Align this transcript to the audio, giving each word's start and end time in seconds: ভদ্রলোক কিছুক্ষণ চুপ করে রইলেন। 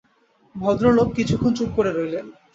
ভদ্রলোক 0.55 1.07
কিছুক্ষণ 1.17 1.51
চুপ 1.53 1.69
করে 1.75 1.91
রইলেন। 1.91 2.25